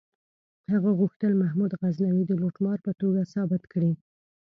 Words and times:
هغه 0.71 0.89
غوښتل 0.99 1.31
محمود 1.41 1.71
غزنوي 1.81 2.23
د 2.27 2.31
لوټمار 2.41 2.77
په 2.85 2.91
توګه 3.01 3.29
ثابت 3.33 3.63
کړي. 3.73 3.91